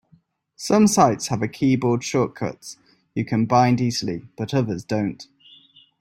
[0.55, 2.77] Some sites have keyboard shortcuts
[3.13, 5.27] you can bind easily, but others don't.